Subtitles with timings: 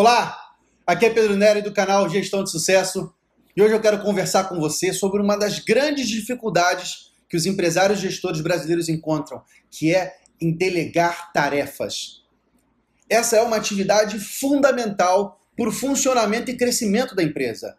[0.00, 0.54] Olá,
[0.86, 3.12] aqui é Pedro Neri do canal Gestão de Sucesso
[3.56, 7.98] e hoje eu quero conversar com você sobre uma das grandes dificuldades que os empresários
[7.98, 12.22] gestores brasileiros encontram, que é em delegar tarefas.
[13.10, 17.76] Essa é uma atividade fundamental para o funcionamento e crescimento da empresa.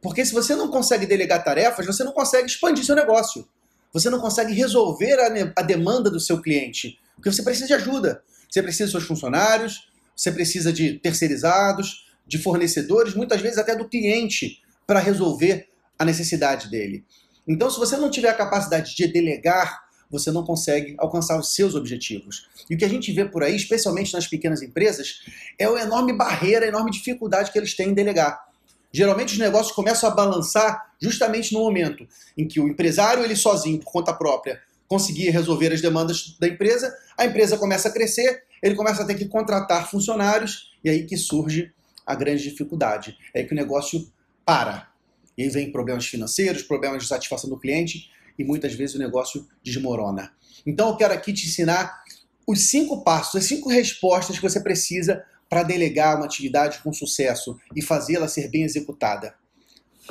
[0.00, 3.46] Porque se você não consegue delegar tarefas, você não consegue expandir seu negócio.
[3.92, 6.98] Você não consegue resolver a, a demanda do seu cliente.
[7.14, 8.22] Porque você precisa de ajuda.
[8.48, 9.87] Você precisa dos seus funcionários,
[10.18, 16.68] você precisa de terceirizados, de fornecedores, muitas vezes até do cliente, para resolver a necessidade
[16.68, 17.04] dele.
[17.46, 21.76] Então, se você não tiver a capacidade de delegar, você não consegue alcançar os seus
[21.76, 22.48] objetivos.
[22.68, 25.20] E o que a gente vê por aí, especialmente nas pequenas empresas,
[25.56, 28.48] é a enorme barreira, a enorme dificuldade que eles têm em delegar.
[28.90, 33.78] Geralmente os negócios começam a balançar justamente no momento em que o empresário, ele sozinho,
[33.78, 38.74] por conta própria, conseguir resolver as demandas da empresa, a empresa começa a crescer, ele
[38.74, 41.72] começa a ter que contratar funcionários, e aí que surge
[42.06, 43.16] a grande dificuldade.
[43.34, 44.10] É aí que o negócio
[44.44, 44.88] para.
[45.36, 49.46] E aí vem problemas financeiros, problemas de satisfação do cliente, e muitas vezes o negócio
[49.62, 50.32] desmorona.
[50.66, 52.02] Então eu quero aqui te ensinar
[52.46, 57.58] os cinco passos, as cinco respostas que você precisa para delegar uma atividade com sucesso
[57.74, 59.34] e fazê-la ser bem executada.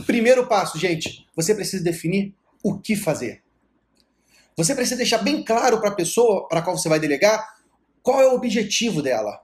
[0.05, 3.41] Primeiro passo, gente, você precisa definir o que fazer.
[4.55, 7.56] Você precisa deixar bem claro para a pessoa para qual você vai delegar
[8.07, 9.41] qual é o objetivo dela,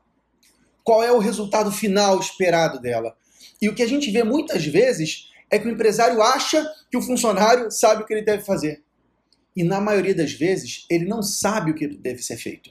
[0.86, 3.14] qual é o resultado final esperado dela.
[3.61, 7.02] E o que a gente vê muitas vezes é que o empresário acha que o
[7.02, 8.81] funcionário sabe o que ele deve fazer.
[9.53, 12.69] E na maioria das vezes, ele não sabe o que deve ser feito.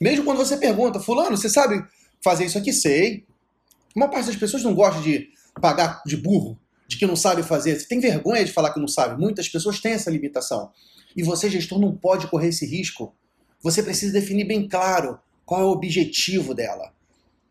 [0.00, 1.84] Mesmo quando você pergunta, Fulano, você sabe
[2.20, 2.72] fazer isso aqui?
[2.72, 3.24] Sei.
[3.94, 5.28] Uma parte das pessoas não gosta de
[5.60, 7.78] pagar de burro, de que não sabe fazer.
[7.78, 9.20] Você tem vergonha de falar que não sabe.
[9.20, 10.72] Muitas pessoas têm essa limitação.
[11.14, 13.14] E você, gestor, não pode correr esse risco.
[13.62, 16.92] Você precisa definir bem claro qual é o objetivo dela,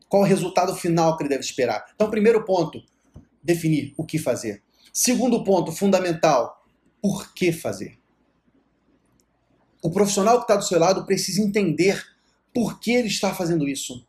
[0.08, 1.86] qual é o resultado final que ele deve esperar.
[1.94, 2.82] Então, primeiro ponto,
[3.44, 4.64] definir o que fazer.
[4.92, 6.66] Segundo ponto, fundamental,
[7.02, 7.98] por que fazer.
[9.82, 12.04] O profissional que está do seu lado precisa entender
[12.54, 14.06] por que ele está fazendo isso.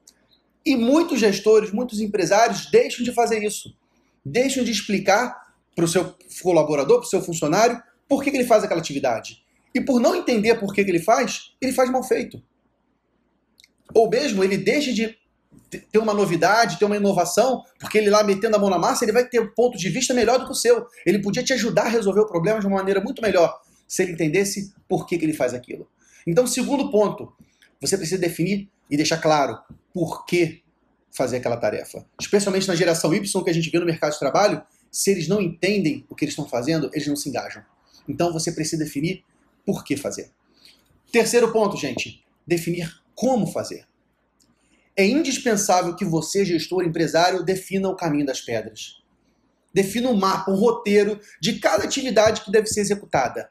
[0.64, 3.74] E muitos gestores, muitos empresários deixam de fazer isso.
[4.24, 8.64] Deixam de explicar para o seu colaborador, para o seu funcionário, por que, ele faz
[8.64, 9.44] aquela atividade.
[9.74, 12.42] E por não entender por que, ele faz, ele faz mal feito.
[13.94, 15.16] Ou mesmo ele deixa de
[15.92, 19.12] ter uma novidade, ter uma inovação, porque ele lá metendo a mão na massa, ele
[19.12, 20.86] vai ter um ponto de vista melhor do que o seu.
[21.06, 24.12] Ele podia te ajudar a resolver o problema de uma maneira muito melhor, se ele
[24.12, 25.88] entendesse por que, que ele faz aquilo.
[26.26, 27.32] Então, segundo ponto,
[27.80, 29.58] você precisa definir e deixar claro
[29.92, 30.62] por que
[31.10, 32.04] fazer aquela tarefa.
[32.20, 35.40] Especialmente na geração Y que a gente vê no mercado de trabalho, se eles não
[35.40, 37.62] entendem o que eles estão fazendo, eles não se engajam.
[38.08, 39.24] Então você precisa definir
[39.70, 40.32] por que fazer.
[41.12, 43.86] Terceiro ponto, gente, definir como fazer.
[44.96, 49.00] É indispensável que você, gestor, empresário, defina o caminho das pedras.
[49.72, 53.48] Defina um mapa, um roteiro de cada atividade que deve ser executada.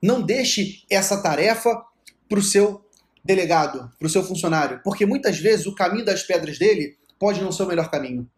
[0.00, 1.84] Não deixe essa tarefa
[2.28, 2.84] para o seu
[3.24, 7.50] delegado, para o seu funcionário, porque muitas vezes o caminho das pedras dele pode não
[7.50, 8.30] ser o melhor caminho.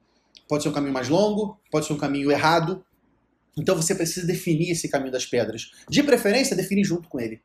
[0.48, 2.82] Pode ser um caminho mais longo, pode ser um caminho errado,
[3.56, 5.70] então você precisa definir esse caminho das pedras.
[5.88, 7.42] De preferência, definir junto com ele.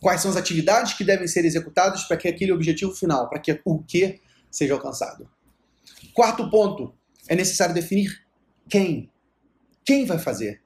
[0.00, 3.60] Quais são as atividades que devem ser executadas para que aquele objetivo final, para que
[3.64, 5.28] o que seja alcançado.
[6.14, 6.94] Quarto ponto,
[7.28, 8.24] é necessário definir
[8.68, 9.10] quem.
[9.84, 10.62] Quem vai fazer?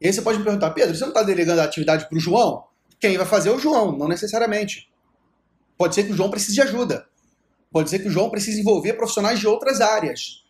[0.00, 2.20] E aí você pode me perguntar, Pedro, você não está delegando a atividade para o
[2.20, 2.64] João?
[3.00, 4.90] Quem vai fazer é o João, não necessariamente.
[5.76, 7.06] Pode ser que o João precise de ajuda.
[7.70, 10.44] Pode ser que o João precise envolver profissionais de outras áreas.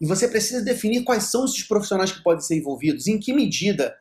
[0.00, 3.96] E você precisa definir quais são esses profissionais que podem ser envolvidos, em que medida.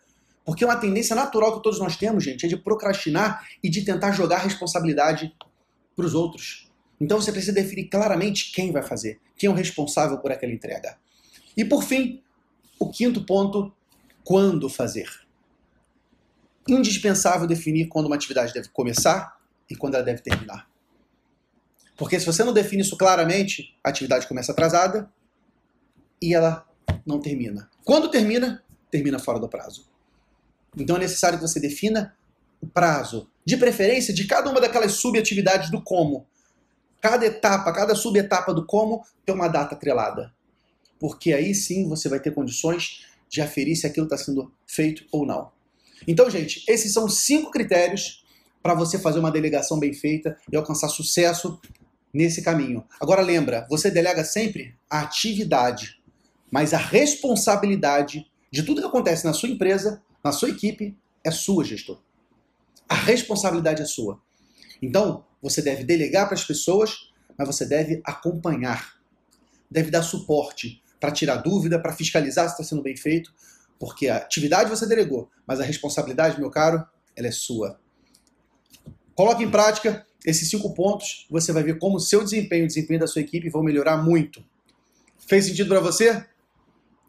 [0.46, 4.12] Porque uma tendência natural que todos nós temos, gente, é de procrastinar e de tentar
[4.12, 5.36] jogar responsabilidade
[5.96, 6.72] para os outros.
[7.02, 10.98] Então você precisa definir claramente quem vai fazer, quem é o responsável por aquela entrega.
[11.56, 12.22] E por fim,
[12.80, 13.74] o quinto ponto,
[14.24, 15.10] quando fazer.
[16.68, 19.38] Indispensável definir quando uma atividade deve começar
[19.70, 20.70] e quando ela deve terminar.
[21.96, 25.12] Porque se você não define isso claramente, a atividade começa atrasada
[26.22, 26.66] e ela
[27.06, 27.70] não termina.
[27.84, 29.88] Quando termina, termina fora do prazo.
[30.76, 32.16] Então é necessário que você defina
[32.62, 36.28] o prazo, de preferência de cada uma daquelas subatividades do como.
[37.00, 40.34] Cada etapa, cada subetapa do como tem uma data atrelada.
[41.00, 45.26] Porque aí sim você vai ter condições de aferir se aquilo está sendo feito ou
[45.26, 45.52] não.
[46.08, 48.26] Então, gente, esses são cinco critérios
[48.62, 51.60] para você fazer uma delegação bem feita e alcançar sucesso
[52.14, 52.84] nesse caminho.
[53.00, 55.97] Agora lembra, você delega sempre a atividade
[56.52, 61.64] mas a responsabilidade de tudo que acontece na sua empresa, na sua equipe, é sua,
[61.64, 62.02] gestor.
[62.88, 64.22] A responsabilidade é sua.
[64.82, 68.96] Então, você deve delegar para as pessoas, mas você deve acompanhar,
[69.70, 73.34] deve dar suporte para tirar dúvida, para fiscalizar se está sendo bem feito,
[73.80, 76.86] porque a atividade você delegou, mas a responsabilidade, meu caro,
[77.16, 77.80] ela é sua.
[79.14, 82.68] Coloque em prática esses cinco pontos, você vai ver como o seu desempenho e o
[82.68, 84.44] desempenho da sua equipe vão melhorar muito.
[85.28, 86.26] Fez sentido para você?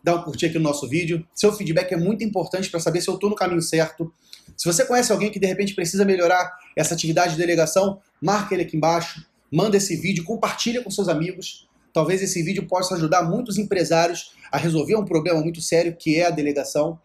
[0.03, 1.27] Dá um curtir aqui no nosso vídeo.
[1.35, 4.13] Seu feedback é muito importante para saber se eu estou no caminho certo.
[4.57, 8.63] Se você conhece alguém que de repente precisa melhorar essa atividade de delegação, marca ele
[8.63, 11.69] aqui embaixo, manda esse vídeo, compartilha com seus amigos.
[11.93, 16.27] Talvez esse vídeo possa ajudar muitos empresários a resolver um problema muito sério que é
[16.27, 16.99] a delegação.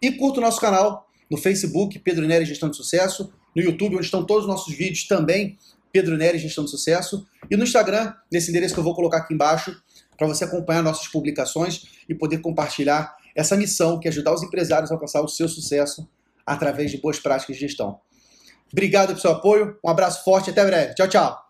[0.00, 4.04] E curta o nosso canal no Facebook, Pedro Nery Gestão de Sucesso, no YouTube, onde
[4.04, 5.58] estão todos os nossos vídeos também,
[5.92, 9.34] Pedro Nery Gestão de Sucesso, e no Instagram, nesse endereço que eu vou colocar aqui
[9.34, 9.76] embaixo,
[10.18, 14.90] para você acompanhar nossas publicações e poder compartilhar essa missão que é ajudar os empresários
[14.90, 16.06] a alcançar o seu sucesso
[16.44, 18.00] através de boas práticas de gestão.
[18.72, 20.94] Obrigado pelo seu apoio, um abraço forte e até breve.
[20.94, 21.47] Tchau, tchau.